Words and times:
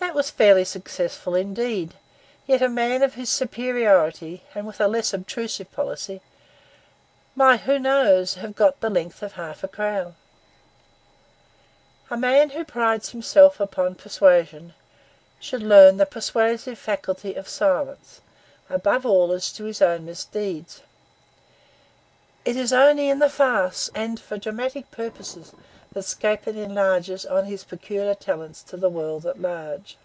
That 0.00 0.14
was 0.14 0.30
fairly 0.30 0.64
successful 0.64 1.34
indeed; 1.34 1.94
yet 2.46 2.62
a 2.62 2.68
man 2.68 3.02
of 3.02 3.14
his 3.14 3.28
superiority, 3.28 4.42
and 4.54 4.66
with 4.66 4.80
a 4.80 4.88
less 4.88 5.12
obtrusive 5.12 5.70
policy, 5.70 6.22
might, 7.34 7.60
who 7.60 7.78
knows? 7.78 8.34
have 8.34 8.54
got 8.56 8.80
the 8.80 8.88
length 8.88 9.22
of 9.22 9.32
half 9.32 9.62
a 9.62 9.68
crown. 9.68 10.16
A 12.10 12.16
man 12.16 12.50
who 12.50 12.64
prides 12.64 13.10
himself 13.10 13.60
upon 13.60 13.96
persuasion 13.96 14.72
should 15.38 15.62
learn 15.62 15.98
the 15.98 16.06
persuasive 16.06 16.78
faculty 16.78 17.34
of 17.34 17.46
silence, 17.48 18.22
above 18.70 19.04
all 19.04 19.30
as 19.32 19.52
to 19.52 19.64
his 19.64 19.82
own 19.82 20.06
misdeeds. 20.06 20.80
It 22.46 22.56
is 22.56 22.72
only 22.72 23.10
in 23.10 23.18
the 23.18 23.28
farce 23.28 23.90
and 23.94 24.18
for 24.18 24.38
dramatic 24.38 24.90
purposes 24.90 25.52
that 25.92 26.02
Scapin 26.02 26.56
enlarges 26.56 27.24
on 27.26 27.46
his 27.46 27.64
peculiar 27.64 28.14
talents 28.14 28.62
to 28.64 28.76
the 28.76 28.90
world 28.90 29.26
at 29.26 29.40
large. 29.40 29.96